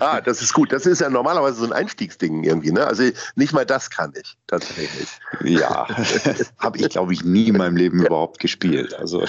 Ah, 0.00 0.20
das 0.20 0.42
ist 0.42 0.52
gut. 0.52 0.72
Das 0.72 0.86
ist 0.86 1.00
ja 1.00 1.08
normalerweise 1.08 1.56
so 1.56 1.64
ein 1.64 1.72
Einstiegsding 1.72 2.44
irgendwie, 2.44 2.72
ne? 2.72 2.86
Also 2.86 3.04
nicht 3.36 3.52
mal 3.52 3.64
das 3.64 3.90
kann 3.90 4.12
ich 4.18 4.36
tatsächlich. 4.46 5.08
Ja, 5.44 5.86
habe 6.58 6.78
ich, 6.78 6.88
glaube 6.90 7.12
ich, 7.12 7.24
nie 7.24 7.48
in 7.48 7.56
meinem 7.56 7.76
Leben 7.76 8.00
ja. 8.00 8.06
überhaupt 8.06 8.38
gespielt. 8.38 8.94
Also 8.94 9.24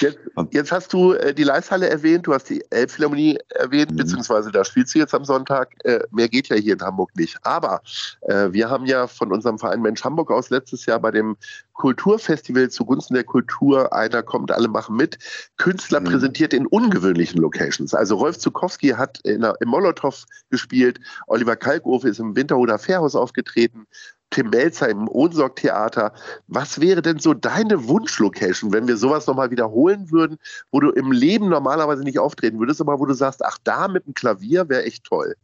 jetzt, 0.00 0.18
jetzt 0.50 0.72
hast 0.72 0.92
du 0.92 1.12
äh, 1.12 1.34
die 1.34 1.44
Leishalle 1.44 1.88
erwähnt, 1.88 2.26
du 2.26 2.34
hast 2.34 2.48
die 2.50 2.64
Elbphilharmonie 2.70 3.38
erwähnt, 3.50 3.92
mhm. 3.92 3.96
beziehungsweise 3.96 4.50
da 4.50 4.64
spielst 4.64 4.94
du 4.94 4.98
jetzt 4.98 5.14
am 5.14 5.24
Sonntag. 5.24 5.74
Äh, 5.84 6.00
mehr 6.10 6.28
geht 6.28 6.48
ja 6.48 6.56
hier 6.56 6.74
in 6.74 6.82
Hamburg 6.82 7.10
nicht. 7.16 7.38
Aber 7.42 7.80
wir 8.22 8.70
haben 8.70 8.86
ja 8.86 9.06
von 9.06 9.32
unserem 9.32 9.58
Verein 9.58 9.82
Mensch 9.82 10.04
Hamburg 10.04 10.30
aus 10.30 10.50
letztes 10.50 10.86
Jahr 10.86 11.00
bei 11.00 11.10
dem 11.10 11.36
Kulturfestival 11.74 12.70
zugunsten 12.70 13.14
der 13.14 13.24
Kultur, 13.24 13.92
einer 13.92 14.22
kommt, 14.22 14.50
alle 14.50 14.68
machen 14.68 14.96
mit, 14.96 15.18
Künstler 15.56 16.00
mhm. 16.00 16.04
präsentiert 16.04 16.52
in 16.52 16.66
ungewöhnlichen 16.66 17.40
Locations. 17.40 17.94
Also 17.94 18.16
Rolf 18.16 18.38
Zukowski 18.38 18.88
hat 18.88 19.20
in 19.24 19.46
im 19.60 19.68
Molotow 19.68 20.24
gespielt, 20.50 21.00
Oliver 21.26 21.56
Kalkofe 21.56 22.08
ist 22.08 22.18
im 22.18 22.34
Winterhuder 22.34 22.78
Fährhaus 22.78 23.14
aufgetreten, 23.14 23.86
Tim 24.30 24.50
Melzer 24.50 24.88
im 24.88 25.08
Ohnsorg-Theater. 25.08 26.12
Was 26.48 26.80
wäre 26.80 27.00
denn 27.00 27.18
so 27.18 27.32
deine 27.32 27.88
Wunschlocation, 27.88 28.72
wenn 28.72 28.86
wir 28.86 28.96
sowas 28.96 29.26
nochmal 29.26 29.50
wiederholen 29.50 30.10
würden, 30.10 30.38
wo 30.70 30.80
du 30.80 30.90
im 30.90 31.12
Leben 31.12 31.48
normalerweise 31.48 32.02
nicht 32.02 32.18
auftreten 32.18 32.58
würdest, 32.58 32.80
aber 32.80 32.98
wo 32.98 33.06
du 33.06 33.14
sagst, 33.14 33.44
ach, 33.44 33.58
da 33.64 33.88
mit 33.88 34.06
dem 34.06 34.14
Klavier 34.14 34.68
wäre 34.68 34.84
echt 34.84 35.04
toll? 35.04 35.36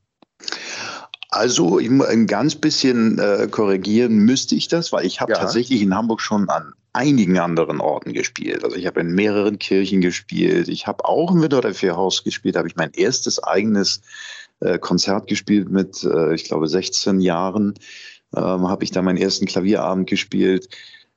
Also 1.35 1.79
ein 1.79 2.29
ganz 2.29 2.55
bisschen 2.55 3.19
äh, 3.19 3.49
korrigieren 3.51 4.19
müsste 4.19 4.55
ich 4.55 4.69
das, 4.69 4.93
weil 4.93 5.05
ich 5.05 5.21
habe 5.21 5.33
ja. 5.33 5.39
tatsächlich 5.39 5.83
in 5.83 5.93
Hamburg 5.93 6.21
schon 6.21 6.49
an 6.49 6.75
einigen 6.93 7.41
anderen 7.41 7.81
Orten 7.81 8.13
gespielt. 8.13 8.63
Also 8.63 8.77
ich 8.77 8.87
habe 8.87 9.01
in 9.01 9.17
mehreren 9.17 9.59
Kirchen 9.59 10.01
gespielt. 10.01 10.69
Ich 10.69 10.87
habe 10.87 11.05
auch 11.05 11.33
im 11.33 11.43
Winterder 11.43 11.75
Fährhaus 11.75 12.23
gespielt. 12.23 12.55
Da 12.55 12.61
habe 12.61 12.69
ich 12.69 12.77
mein 12.77 12.93
erstes 12.93 13.43
eigenes 13.43 14.01
äh, 14.61 14.79
Konzert 14.79 15.27
gespielt 15.27 15.69
mit, 15.71 16.05
äh, 16.05 16.37
ich 16.37 16.45
glaube, 16.45 16.69
16 16.69 17.21
Jahren. 17.21 17.75
Ähm, 18.37 18.69
habe 18.69 18.85
ich 18.85 18.93
da 18.93 19.03
meinen 19.03 19.19
ersten 19.19 19.47
Klavierabend 19.47 20.09
gespielt. 20.09 20.69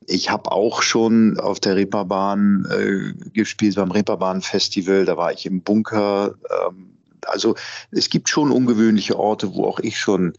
Ich 0.07 0.31
habe 0.31 0.51
auch 0.51 0.81
schon 0.81 1.39
auf 1.39 1.59
der 1.59 1.75
Reeperbahn 1.75 2.65
äh, 2.71 3.29
gespielt 3.33 3.75
beim 3.75 3.91
Reeperbahn 3.91 4.41
Festival. 4.41 5.05
Da 5.05 5.15
war 5.15 5.31
ich 5.31 5.45
im 5.45 5.61
Bunker. 5.61 6.33
Ähm, 6.67 6.96
also 7.25 7.55
es 7.91 8.09
gibt 8.09 8.29
schon 8.29 8.51
ungewöhnliche 8.51 9.17
Orte, 9.17 9.53
wo 9.55 9.65
auch 9.65 9.79
ich 9.79 9.99
schon 9.99 10.33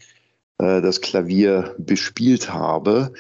äh, 0.59 0.81
das 0.81 1.01
Klavier 1.01 1.75
bespielt 1.79 2.53
habe. 2.53 3.13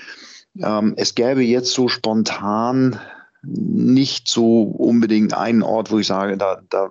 Ähm, 0.60 0.94
es 0.96 1.14
gäbe 1.14 1.42
jetzt 1.42 1.72
so 1.72 1.88
spontan 1.88 2.98
nicht 3.42 4.28
so 4.28 4.62
unbedingt 4.62 5.34
einen 5.34 5.62
Ort, 5.62 5.90
wo 5.90 5.98
ich 5.98 6.06
sage, 6.06 6.36
da, 6.36 6.60
da 6.68 6.90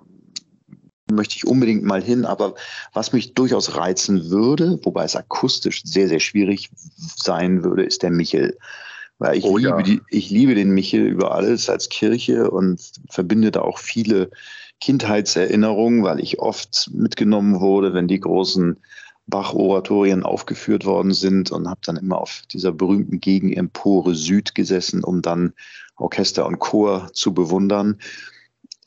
möchte 1.10 1.36
ich 1.36 1.46
unbedingt 1.46 1.84
mal 1.84 2.02
hin. 2.02 2.24
Aber 2.24 2.54
was 2.92 3.12
mich 3.12 3.34
durchaus 3.34 3.76
reizen 3.76 4.30
würde, 4.30 4.78
wobei 4.82 5.04
es 5.04 5.16
akustisch 5.16 5.82
sehr, 5.84 6.08
sehr 6.08 6.20
schwierig 6.20 6.70
sein 6.96 7.64
würde, 7.64 7.84
ist 7.84 8.02
der 8.02 8.10
Michel. 8.10 8.56
Weil 9.18 9.38
ich, 9.38 9.44
oh, 9.44 9.56
liebe, 9.56 9.70
ja. 9.70 9.82
die, 9.82 10.00
ich 10.10 10.30
liebe 10.30 10.54
den 10.54 10.70
Michel 10.70 11.06
über 11.06 11.32
alles 11.32 11.68
als 11.68 11.88
Kirche 11.88 12.50
und 12.50 12.80
verbinde 13.10 13.50
da 13.50 13.62
auch 13.62 13.78
viele 13.78 14.30
Kindheitserinnerung, 14.80 16.04
weil 16.04 16.20
ich 16.20 16.38
oft 16.38 16.90
mitgenommen 16.92 17.60
wurde, 17.60 17.94
wenn 17.94 18.08
die 18.08 18.20
großen 18.20 18.78
Bach-Oratorien 19.26 20.22
aufgeführt 20.22 20.84
worden 20.86 21.12
sind 21.12 21.50
und 21.50 21.68
habe 21.68 21.80
dann 21.84 21.96
immer 21.96 22.18
auf 22.18 22.42
dieser 22.50 22.72
berühmten 22.72 23.20
Gegenempore 23.20 24.14
Süd 24.14 24.54
gesessen, 24.54 25.04
um 25.04 25.20
dann 25.20 25.52
Orchester 25.96 26.46
und 26.46 26.58
Chor 26.58 27.10
zu 27.12 27.34
bewundern. 27.34 27.98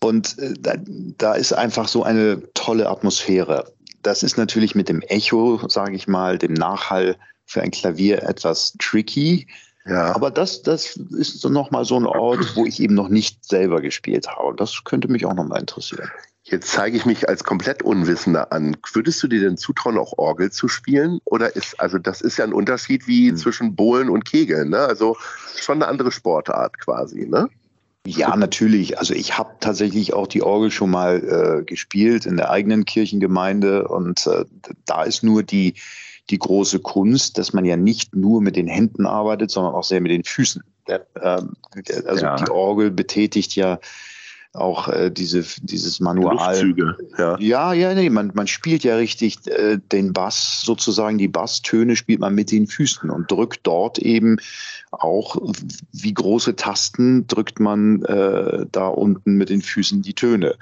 Und 0.03 0.39
äh, 0.39 0.53
da, 0.59 0.75
da 1.17 1.33
ist 1.33 1.53
einfach 1.53 1.87
so 1.87 2.03
eine 2.03 2.41
tolle 2.53 2.89
Atmosphäre. 2.89 3.71
Das 4.01 4.23
ist 4.23 4.37
natürlich 4.37 4.73
mit 4.73 4.89
dem 4.89 5.01
Echo, 5.01 5.67
sage 5.67 5.95
ich 5.95 6.07
mal, 6.07 6.39
dem 6.39 6.53
Nachhall 6.53 7.17
für 7.45 7.61
ein 7.61 7.71
Klavier 7.71 8.23
etwas 8.23 8.73
tricky. 8.79 9.47
Ja. 9.85 10.15
Aber 10.15 10.29
das, 10.29 10.61
das 10.61 10.95
ist 10.95 11.41
so 11.41 11.49
nochmal 11.49 11.85
so 11.85 11.97
ein 11.97 12.05
Ort, 12.05 12.55
wo 12.55 12.65
ich 12.65 12.79
eben 12.79 12.93
noch 12.93 13.09
nicht 13.09 13.43
selber 13.45 13.81
gespielt 13.81 14.27
habe. 14.27 14.55
Das 14.55 14.83
könnte 14.83 15.07
mich 15.07 15.25
auch 15.25 15.33
nochmal 15.33 15.59
interessieren. 15.59 16.09
Jetzt 16.43 16.71
zeige 16.71 16.97
ich 16.97 17.05
mich 17.05 17.29
als 17.29 17.43
komplett 17.43 17.83
Unwissender 17.83 18.51
an. 18.51 18.75
Würdest 18.93 19.21
du 19.21 19.27
dir 19.27 19.41
denn 19.41 19.57
zutrauen, 19.57 19.97
auch 19.97 20.17
Orgel 20.17 20.51
zu 20.51 20.67
spielen? 20.67 21.19
Oder 21.23 21.55
ist, 21.55 21.79
also 21.79 21.97
das 21.97 22.21
ist 22.21 22.37
ja 22.37 22.45
ein 22.45 22.53
Unterschied 22.53 23.07
wie 23.07 23.29
hm. 23.29 23.37
zwischen 23.37 23.75
Bohlen 23.75 24.09
und 24.09 24.25
Kegeln, 24.25 24.69
ne? 24.69 24.79
Also 24.79 25.17
schon 25.55 25.81
eine 25.81 25.87
andere 25.87 26.11
Sportart 26.11 26.79
quasi, 26.79 27.27
ne? 27.27 27.47
Ja, 28.05 28.35
natürlich. 28.35 28.97
Also 28.97 29.13
ich 29.13 29.37
habe 29.37 29.51
tatsächlich 29.59 30.13
auch 30.13 30.25
die 30.25 30.41
Orgel 30.41 30.71
schon 30.71 30.89
mal 30.89 31.59
äh, 31.59 31.63
gespielt 31.63 32.25
in 32.25 32.37
der 32.37 32.49
eigenen 32.49 32.85
Kirchengemeinde 32.85 33.87
und 33.87 34.25
äh, 34.25 34.45
da 34.85 35.03
ist 35.03 35.23
nur 35.23 35.43
die, 35.43 35.75
die 36.31 36.39
große 36.39 36.79
Kunst, 36.79 37.37
dass 37.37 37.53
man 37.53 37.65
ja 37.65 37.77
nicht 37.77 38.15
nur 38.15 38.41
mit 38.41 38.55
den 38.55 38.67
Händen 38.67 39.05
arbeitet, 39.05 39.51
sondern 39.51 39.73
auch 39.73 39.83
sehr 39.83 40.01
mit 40.01 40.11
den 40.11 40.23
Füßen. 40.23 40.63
Ähm, 40.87 41.53
also 42.05 42.23
ja. 42.23 42.35
die 42.35 42.49
Orgel 42.49 42.91
betätigt 42.91 43.55
ja 43.55 43.79
auch 44.53 44.89
äh, 44.89 45.09
diese, 45.09 45.45
dieses 45.61 45.99
Manual. 46.01 46.35
Luftzüge, 46.35 46.97
ja. 47.17 47.39
Ja, 47.39 47.73
ja, 47.73 47.93
nee, 47.93 48.09
man, 48.09 48.31
man 48.33 48.47
spielt 48.47 48.83
ja 48.83 48.95
richtig 48.95 49.47
äh, 49.47 49.77
den 49.91 50.11
Bass, 50.11 50.61
sozusagen 50.65 51.17
die 51.17 51.29
Basstöne 51.29 51.95
spielt 51.95 52.19
man 52.19 52.35
mit 52.35 52.51
den 52.51 52.67
Füßen 52.67 53.09
und 53.09 53.31
drückt 53.31 53.61
dort 53.63 53.97
eben 53.99 54.37
auch, 54.91 55.37
wie 55.93 56.13
große 56.13 56.57
Tasten 56.57 57.27
drückt 57.27 57.61
man 57.61 58.03
äh, 58.03 58.65
da 58.69 58.87
unten 58.87 59.35
mit 59.35 59.49
den 59.49 59.61
Füßen 59.61 60.01
die 60.01 60.15
Töne 60.15 60.55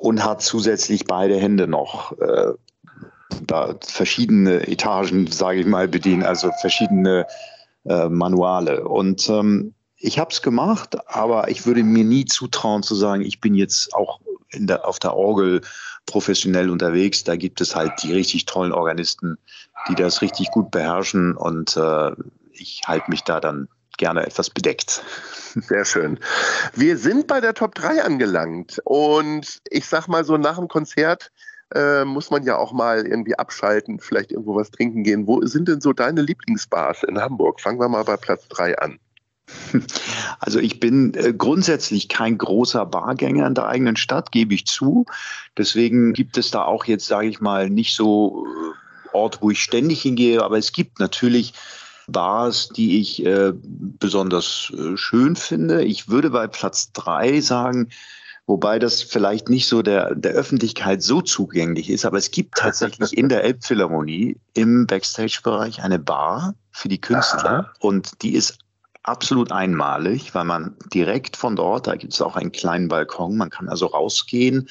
und 0.00 0.24
hat 0.24 0.42
zusätzlich 0.42 1.04
beide 1.04 1.36
Hände 1.36 1.68
noch 1.68 2.18
äh, 2.18 2.54
da 3.46 3.74
verschiedene 3.80 4.66
Etagen, 4.68 5.26
sage 5.26 5.60
ich 5.60 5.66
mal, 5.66 5.88
bedienen, 5.88 6.22
also 6.22 6.50
verschiedene 6.60 7.26
äh, 7.84 8.08
Manuale. 8.08 8.86
Und 8.86 9.28
ähm, 9.28 9.74
ich 9.96 10.18
habe 10.18 10.30
es 10.30 10.42
gemacht, 10.42 10.96
aber 11.08 11.48
ich 11.48 11.66
würde 11.66 11.82
mir 11.82 12.04
nie 12.04 12.24
zutrauen 12.24 12.82
zu 12.82 12.94
sagen, 12.94 13.22
ich 13.22 13.40
bin 13.40 13.54
jetzt 13.54 13.94
auch 13.94 14.20
der, 14.54 14.86
auf 14.86 14.98
der 14.98 15.14
Orgel 15.14 15.60
professionell 16.06 16.70
unterwegs. 16.70 17.24
Da 17.24 17.36
gibt 17.36 17.60
es 17.60 17.76
halt 17.76 17.92
die 18.02 18.12
richtig 18.12 18.46
tollen 18.46 18.72
Organisten, 18.72 19.36
die 19.88 19.94
das 19.94 20.22
richtig 20.22 20.50
gut 20.50 20.70
beherrschen 20.70 21.36
und 21.36 21.76
äh, 21.76 22.12
ich 22.52 22.82
halte 22.86 23.10
mich 23.10 23.22
da 23.22 23.40
dann 23.40 23.68
gerne 23.96 24.26
etwas 24.26 24.50
bedeckt. 24.50 25.02
Sehr 25.54 25.84
schön. 25.84 26.18
Wir 26.74 26.96
sind 26.96 27.26
bei 27.26 27.40
der 27.40 27.54
Top 27.54 27.74
3 27.74 28.02
angelangt 28.02 28.80
und 28.84 29.60
ich 29.70 29.86
sag 29.86 30.08
mal 30.08 30.24
so 30.24 30.36
nach 30.36 30.56
dem 30.56 30.68
Konzert 30.68 31.30
äh, 31.74 32.04
muss 32.04 32.30
man 32.30 32.42
ja 32.44 32.56
auch 32.56 32.72
mal 32.72 33.06
irgendwie 33.06 33.38
abschalten, 33.38 34.00
vielleicht 34.00 34.32
irgendwo 34.32 34.56
was 34.56 34.70
trinken 34.70 35.04
gehen. 35.04 35.26
Wo 35.26 35.44
sind 35.46 35.68
denn 35.68 35.80
so 35.80 35.92
deine 35.92 36.22
Lieblingsbars 36.22 37.04
in 37.04 37.20
Hamburg? 37.20 37.60
Fangen 37.60 37.80
wir 37.80 37.88
mal 37.88 38.04
bei 38.04 38.16
Platz 38.16 38.48
3 38.48 38.78
an. 38.78 38.98
Also 40.38 40.58
ich 40.58 40.80
bin 40.80 41.12
äh, 41.14 41.34
grundsätzlich 41.36 42.08
kein 42.08 42.38
großer 42.38 42.86
Bargänger 42.86 43.46
in 43.46 43.54
der 43.54 43.66
eigenen 43.66 43.96
Stadt, 43.96 44.32
gebe 44.32 44.54
ich 44.54 44.64
zu. 44.64 45.04
Deswegen 45.58 46.14
gibt 46.14 46.38
es 46.38 46.50
da 46.50 46.64
auch 46.64 46.86
jetzt, 46.86 47.06
sage 47.06 47.28
ich 47.28 47.40
mal, 47.40 47.68
nicht 47.68 47.94
so 47.94 48.46
äh, 48.46 49.16
Ort, 49.16 49.42
wo 49.42 49.50
ich 49.50 49.62
ständig 49.62 50.00
hingehe. 50.00 50.42
Aber 50.42 50.56
es 50.56 50.72
gibt 50.72 50.98
natürlich 50.98 51.52
Bars, 52.06 52.70
die 52.70 53.00
ich 53.00 53.24
äh, 53.26 53.52
besonders 53.54 54.72
schön 54.94 55.36
finde. 55.36 55.84
Ich 55.84 56.08
würde 56.08 56.30
bei 56.30 56.46
Platz 56.46 56.92
drei 56.92 57.40
sagen, 57.40 57.90
wobei 58.46 58.78
das 58.78 59.02
vielleicht 59.02 59.48
nicht 59.48 59.66
so 59.68 59.82
der, 59.82 60.14
der 60.14 60.32
Öffentlichkeit 60.32 61.02
so 61.02 61.20
zugänglich 61.20 61.90
ist, 61.90 62.04
aber 62.04 62.18
es 62.18 62.30
gibt 62.30 62.56
tatsächlich 62.56 63.16
in 63.16 63.28
der 63.28 63.44
Elbphilharmonie 63.44 64.36
im 64.54 64.86
Backstage-Bereich 64.86 65.82
eine 65.82 65.98
Bar 65.98 66.54
für 66.72 66.88
die 66.88 67.00
Künstler 67.00 67.50
Aha. 67.50 67.72
und 67.80 68.22
die 68.22 68.34
ist 68.34 68.58
absolut 69.02 69.50
einmalig, 69.52 70.34
weil 70.34 70.44
man 70.44 70.76
direkt 70.92 71.36
von 71.36 71.56
dort, 71.56 71.86
da 71.86 71.96
gibt 71.96 72.12
es 72.12 72.22
auch 72.22 72.36
einen 72.36 72.52
kleinen 72.52 72.88
Balkon, 72.88 73.36
man 73.36 73.50
kann 73.50 73.68
also 73.68 73.86
rausgehen, 73.86 74.68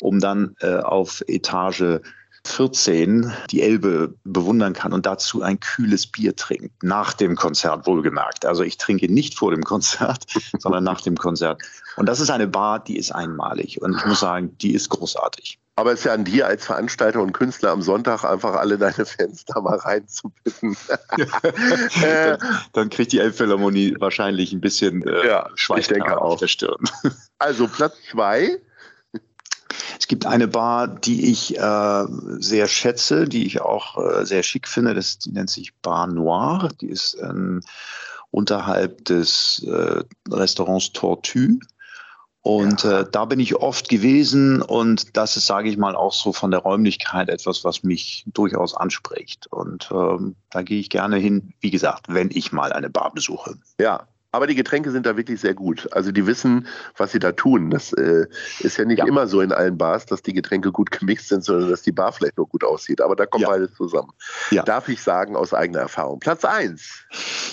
um 0.00 0.20
dann 0.20 0.56
äh, 0.60 0.78
auf 0.78 1.22
Etage 1.28 2.00
14 2.46 3.32
die 3.50 3.62
Elbe 3.62 4.14
bewundern 4.24 4.74
kann 4.74 4.92
und 4.92 5.06
dazu 5.06 5.42
ein 5.42 5.60
kühles 5.60 6.06
Bier 6.06 6.36
trinkt, 6.36 6.82
nach 6.82 7.12
dem 7.14 7.36
Konzert 7.36 7.86
wohlgemerkt. 7.86 8.44
Also 8.44 8.62
ich 8.62 8.76
trinke 8.76 9.12
nicht 9.12 9.38
vor 9.38 9.50
dem 9.50 9.64
Konzert, 9.64 10.24
sondern 10.58 10.84
nach 10.84 11.00
dem 11.00 11.16
Konzert. 11.16 11.62
Und 11.96 12.06
das 12.08 12.20
ist 12.20 12.30
eine 12.30 12.46
Bar, 12.46 12.82
die 12.82 12.98
ist 12.98 13.12
einmalig 13.12 13.80
und 13.80 13.96
ich 13.96 14.04
muss 14.04 14.20
sagen, 14.20 14.56
die 14.58 14.74
ist 14.74 14.88
großartig. 14.90 15.58
Aber 15.76 15.92
es 15.92 16.00
ist 16.00 16.04
ja 16.04 16.14
an 16.14 16.24
dir 16.24 16.46
als 16.46 16.66
Veranstalter 16.66 17.20
und 17.20 17.32
Künstler 17.32 17.72
am 17.72 17.82
Sonntag 17.82 18.22
einfach 18.22 18.54
alle 18.54 18.78
deine 18.78 19.04
Fans 19.06 19.44
da 19.44 19.60
mal 19.60 19.76
reinzubitten. 19.76 20.76
dann, 22.00 22.38
dann, 22.72 22.90
kriegt 22.90 23.10
die 23.10 23.18
Elbphilharmonie 23.18 23.96
wahrscheinlich 23.98 24.52
ein 24.52 24.60
bisschen 24.60 25.02
äh, 25.02 25.26
ja, 25.26 25.50
auf 26.16 26.40
der 26.40 26.48
Stirn. 26.48 26.78
Also 27.38 27.66
Platz 27.66 27.96
zwei. 28.10 28.60
Es 30.04 30.08
gibt 30.08 30.26
eine 30.26 30.48
Bar, 30.48 30.86
die 30.86 31.30
ich 31.30 31.58
äh, 31.58 32.04
sehr 32.38 32.68
schätze, 32.68 33.26
die 33.26 33.46
ich 33.46 33.62
auch 33.62 33.96
äh, 33.96 34.26
sehr 34.26 34.42
schick 34.42 34.68
finde. 34.68 34.92
Das, 34.92 35.16
die 35.16 35.32
nennt 35.32 35.48
sich 35.48 35.72
Bar 35.76 36.08
Noir. 36.08 36.68
Die 36.82 36.90
ist 36.90 37.16
ähm, 37.22 37.62
unterhalb 38.30 39.02
des 39.06 39.66
äh, 39.66 40.02
Restaurants 40.30 40.92
Tortue. 40.92 41.58
Und 42.42 42.84
ja. 42.84 43.00
äh, 43.00 43.06
da 43.10 43.24
bin 43.24 43.40
ich 43.40 43.56
oft 43.56 43.88
gewesen 43.88 44.60
und 44.60 45.16
das 45.16 45.38
ist, 45.38 45.46
sage 45.46 45.70
ich 45.70 45.78
mal, 45.78 45.96
auch 45.96 46.12
so 46.12 46.34
von 46.34 46.50
der 46.50 46.60
Räumlichkeit 46.60 47.30
etwas, 47.30 47.64
was 47.64 47.82
mich 47.82 48.24
durchaus 48.26 48.74
anspricht. 48.74 49.46
Und 49.46 49.88
ähm, 49.90 50.36
da 50.50 50.60
gehe 50.60 50.80
ich 50.80 50.90
gerne 50.90 51.16
hin, 51.16 51.54
wie 51.60 51.70
gesagt, 51.70 52.08
wenn 52.08 52.30
ich 52.30 52.52
mal 52.52 52.74
eine 52.74 52.90
Bar 52.90 53.10
besuche. 53.14 53.54
Ja, 53.80 54.06
aber 54.34 54.48
die 54.48 54.56
Getränke 54.56 54.90
sind 54.90 55.06
da 55.06 55.16
wirklich 55.16 55.40
sehr 55.40 55.54
gut. 55.54 55.88
Also 55.92 56.10
die 56.10 56.26
wissen, 56.26 56.66
was 56.96 57.12
sie 57.12 57.20
da 57.20 57.32
tun. 57.32 57.70
Das 57.70 57.92
äh, 57.92 58.26
ist 58.58 58.76
ja 58.76 58.84
nicht 58.84 58.98
ja. 58.98 59.06
immer 59.06 59.28
so 59.28 59.40
in 59.40 59.52
allen 59.52 59.78
Bars, 59.78 60.06
dass 60.06 60.22
die 60.22 60.32
Getränke 60.32 60.72
gut 60.72 60.90
gemixt 60.90 61.28
sind, 61.28 61.44
sondern 61.44 61.70
dass 61.70 61.82
die 61.82 61.92
Bar 61.92 62.12
vielleicht 62.12 62.36
nur 62.36 62.48
gut 62.48 62.64
aussieht. 62.64 63.00
Aber 63.00 63.14
da 63.14 63.26
kommt 63.26 63.42
ja. 63.42 63.50
beides 63.50 63.72
zusammen. 63.74 64.10
Ja. 64.50 64.64
Darf 64.64 64.88
ich 64.88 65.00
sagen 65.00 65.36
aus 65.36 65.54
eigener 65.54 65.80
Erfahrung. 65.80 66.18
Platz 66.18 66.44
1. 66.44 66.82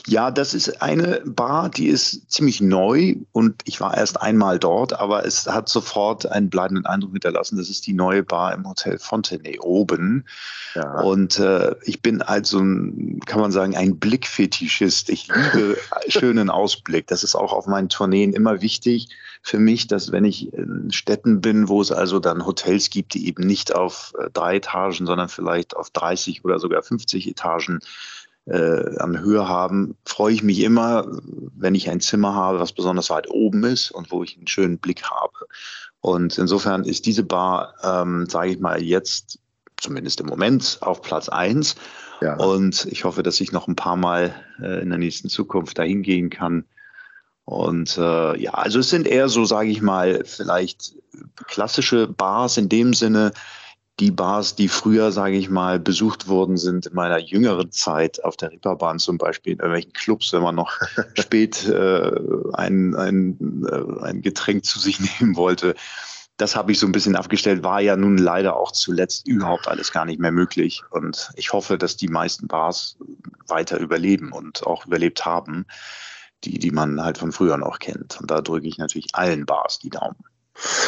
Ja, 0.08 0.32
das 0.32 0.54
ist 0.54 0.82
eine 0.82 1.22
Bar, 1.26 1.70
die 1.70 1.88
ist 1.88 2.32
ziemlich 2.32 2.60
neu 2.62 3.18
und 3.32 3.62
ich 3.66 3.80
war 3.80 3.96
erst 3.96 4.20
einmal 4.20 4.58
dort, 4.58 4.94
aber 4.94 5.26
es 5.26 5.46
hat 5.46 5.70
sofort 5.70 6.26
einen 6.26 6.50
bleibenden 6.50 6.88
Eindruck 6.88 7.12
hinterlassen. 7.12 7.58
Das 7.58 7.70
ist 7.70 7.86
die 7.86 7.94
neue 7.94 8.24
Bar 8.24 8.54
im 8.54 8.68
Hotel 8.68 8.98
Fontenay 8.98 9.60
oben. 9.60 10.26
Ja. 10.74 11.02
Und 11.02 11.38
äh, 11.38 11.76
ich 11.84 12.02
bin 12.02 12.22
also, 12.22 12.58
kann 12.58 13.40
man 13.40 13.52
sagen, 13.52 13.76
ein 13.76 14.00
Blickfetischist. 14.00 15.10
Ich 15.10 15.28
liebe 15.28 15.78
schönen 16.08 16.50
Aus 16.50 16.72
Ausblick. 16.72 17.08
Das 17.08 17.24
ist 17.24 17.36
auch 17.36 17.54
auf 17.54 17.68
meinen 17.68 17.90
Tourneen 17.90 18.34
immer 18.34 18.62
wichtig 18.62 19.10
für 19.42 19.60
mich, 19.60 19.88
dass 19.88 20.12
wenn 20.12 20.26
ich 20.26 20.54
in 20.54 20.92
Städten 20.92 21.42
bin, 21.42 21.68
wo 21.68 21.82
es 21.82 21.92
also 21.92 22.20
dann 22.20 22.46
Hotels 22.46 22.90
gibt, 22.90 23.14
die 23.14 23.28
eben 23.28 23.46
nicht 23.46 23.74
auf 23.74 24.14
äh, 24.20 24.30
drei 24.32 24.58
Etagen, 24.58 25.06
sondern 25.06 25.30
vielleicht 25.30 25.76
auf 25.76 25.90
30 25.90 26.46
oder 26.46 26.60
sogar 26.60 26.84
50 26.84 27.28
Etagen 27.28 27.80
äh, 28.46 28.98
an 28.98 29.20
Höhe 29.20 29.48
haben, 29.48 29.96
freue 30.06 30.34
ich 30.34 30.44
mich 30.44 30.60
immer, 30.62 31.06
wenn 31.56 31.76
ich 31.76 31.90
ein 31.90 32.02
Zimmer 32.02 32.34
habe, 32.36 32.60
was 32.60 32.74
besonders 32.74 33.10
weit 33.10 33.30
oben 33.30 33.64
ist 33.64 33.92
und 33.92 34.12
wo 34.12 34.24
ich 34.24 34.38
einen 34.38 34.48
schönen 34.48 34.78
Blick 34.78 35.04
habe. 35.04 35.34
Und 36.00 36.38
insofern 36.38 36.84
ist 36.84 37.06
diese 37.06 37.24
Bar, 37.24 37.76
ähm, 37.84 38.28
sage 38.28 38.52
ich 38.52 38.60
mal, 38.60 38.82
jetzt 38.82 39.40
zumindest 39.78 40.20
im 40.20 40.28
Moment 40.28 40.78
auf 40.82 41.02
Platz 41.02 41.30
eins 41.30 41.76
ja. 42.22 42.36
Und 42.36 42.86
ich 42.86 43.04
hoffe, 43.04 43.24
dass 43.24 43.42
ich 43.42 43.52
noch 43.52 43.68
ein 43.68 43.76
paar 43.76 43.98
Mal 43.98 44.34
äh, 44.62 44.82
in 44.82 44.90
der 44.90 45.00
nächsten 45.00 45.28
Zukunft 45.28 45.78
dahin 45.78 46.04
gehen 46.04 46.30
kann. 46.30 46.66
Und 47.46 47.98
äh, 47.98 48.40
ja, 48.40 48.54
also 48.54 48.80
es 48.80 48.92
sind 48.92 49.08
eher 49.08 49.28
so, 49.28 49.44
sage 49.44 49.70
ich 49.70 49.82
mal, 49.82 50.24
vielleicht 50.24 50.94
klassische 51.48 52.08
Bars 52.08 52.58
in 52.58 52.70
dem 52.70 52.94
Sinne, 52.94 53.34
die 54.00 54.12
Bars, 54.12 54.56
die 54.56 54.68
früher, 54.68 55.12
sage 55.12 55.36
ich 55.36 55.50
mal, 55.50 55.80
besucht 55.80 56.28
worden 56.28 56.58
sind 56.58 56.88
in 56.88 56.96
meiner 56.96 57.20
jüngeren 57.20 57.72
Zeit 57.72 58.24
auf 58.24 58.36
der 58.36 58.52
Ripperbahn 58.52 58.98
zum 58.98 59.18
Beispiel 59.18 59.54
in 59.54 59.60
irgendwelchen 59.60 59.94
Clubs, 59.94 60.34
wenn 60.34 60.42
man 60.42 60.56
noch 60.56 60.72
spät 61.16 61.68
äh, 61.68 62.12
ein, 62.54 62.96
ein, 62.96 63.66
äh, 63.70 64.04
ein 64.04 64.22
Getränk 64.22 64.66
zu 64.66 64.80
sich 64.80 65.00
nehmen 65.20 65.36
wollte 65.36 65.76
das 66.42 66.56
habe 66.56 66.72
ich 66.72 66.80
so 66.80 66.88
ein 66.88 66.92
bisschen 66.92 67.16
abgestellt, 67.16 67.64
war 67.64 67.82
ja 67.82 67.96
nun 67.96 68.18
leider 68.18 68.56
auch 68.56 68.72
zuletzt 68.72 69.28
überhaupt 69.28 69.68
alles 69.68 69.92
gar 69.92 70.06
nicht 70.06 70.20
mehr 70.20 70.32
möglich. 70.32 70.82
Und 70.90 71.32
ich 71.36 71.54
hoffe, 71.54 71.78
dass 71.78 71.98
die 71.98 72.08
meisten 72.08 72.48
Bars 72.48 72.98
weiter 73.48 73.80
überleben 73.80 74.32
und 74.32 74.66
auch 74.66 74.88
überlebt 74.88 75.24
haben, 75.24 75.68
die, 76.44 76.58
die 76.58 76.72
man 76.72 77.04
halt 77.04 77.20
von 77.20 77.32
früher 77.32 77.58
noch 77.58 77.78
kennt. 77.78 78.20
Und 78.20 78.32
da 78.32 78.42
drücke 78.42 78.68
ich 78.68 78.80
natürlich 78.80 79.14
allen 79.14 79.46
Bars 79.46 79.78
die 79.78 79.92
Daumen. 79.92 80.18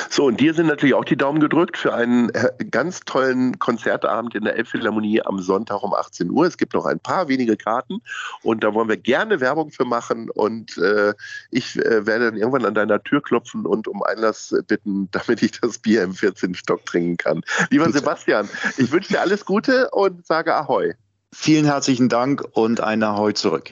So, 0.10 0.26
und 0.26 0.40
dir 0.40 0.54
sind 0.54 0.68
natürlich 0.68 0.94
auch 0.94 1.06
die 1.06 1.16
Daumen 1.16 1.40
gedrückt 1.40 1.78
für 1.78 1.94
einen 1.94 2.30
äh, 2.32 2.50
ganz 2.70 3.00
tollen 3.02 3.58
Konzertabend 3.60 4.36
in 4.36 4.44
der 4.44 4.56
Elbphilharmonie 4.58 5.22
am 5.22 5.40
Sonntag 5.40 5.82
um 5.84 5.94
18 5.94 6.30
Uhr. 6.30 6.46
Es 6.46 6.58
gibt 6.58 6.74
noch 6.74 6.86
ein 6.86 7.00
paar 7.00 7.28
wenige 7.30 7.58
Karten 7.58 8.02
und 8.42 8.64
da 8.64 8.74
wollen 8.74 8.90
wir 8.90 8.98
gerne 8.98 9.40
Werbung 9.40 9.72
für 9.72 9.86
machen. 9.86 10.30
Und 10.30 10.78
äh, 10.78 11.14
ich 11.50 11.78
äh, 11.78 12.06
werde 12.06 12.26
dann 12.26 12.38
irgendwann 12.38 12.66
an 12.66 12.76
deiner 12.76 13.02
Tür 13.02 13.22
klopfen 13.22 13.66
und 13.66 13.88
um 13.88 14.04
Einlass 14.04 14.54
bitten, 14.68 15.10
damit 15.12 15.42
ich 15.42 15.60
das 15.60 15.80
Bier 15.80 16.04
im 16.04 16.14
14. 16.14 16.56
Stock 16.56 16.86
trinken 16.86 17.18
kann. 17.18 17.42
Lieber. 17.70 17.90
Sebastian, 17.92 18.50
ich 18.78 18.92
wünsche 18.92 19.14
dir 19.14 19.22
alles 19.22 19.46
Gute 19.46 19.90
und 19.92 20.26
sage 20.26 20.54
Ahoi. 20.56 20.94
Vielen 21.34 21.66
herzlichen 21.66 22.10
Dank 22.10 22.44
und 22.54 22.80
ein 22.82 23.02
Ahoi 23.02 23.34
zurück. 23.34 23.72